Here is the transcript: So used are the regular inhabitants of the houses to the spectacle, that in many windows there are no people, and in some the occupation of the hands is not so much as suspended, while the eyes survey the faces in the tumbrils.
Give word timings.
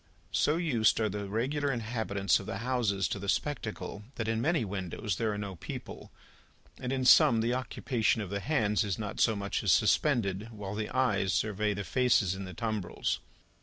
So 0.31 0.57
used 0.57 0.99
are 0.99 1.09
the 1.09 1.27
regular 1.29 1.71
inhabitants 1.71 2.39
of 2.39 2.47
the 2.47 2.57
houses 2.65 3.07
to 3.09 3.19
the 3.19 3.29
spectacle, 3.29 4.01
that 4.15 4.27
in 4.27 4.41
many 4.41 4.65
windows 4.65 5.17
there 5.17 5.31
are 5.31 5.37
no 5.37 5.57
people, 5.57 6.09
and 6.79 6.91
in 6.91 7.05
some 7.05 7.39
the 7.39 7.53
occupation 7.53 8.19
of 8.19 8.31
the 8.31 8.39
hands 8.39 8.83
is 8.83 8.97
not 8.97 9.19
so 9.19 9.35
much 9.35 9.61
as 9.63 9.71
suspended, 9.71 10.49
while 10.49 10.73
the 10.73 10.89
eyes 10.89 11.33
survey 11.33 11.75
the 11.75 11.83
faces 11.83 12.33
in 12.33 12.45
the 12.45 12.55
tumbrils. 12.55 13.19